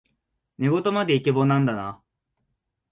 [0.57, 2.01] 寝言までイケボなんだな